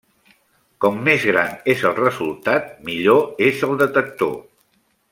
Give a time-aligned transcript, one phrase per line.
[0.85, 4.37] Com més gran és el resultat, millor és el detector.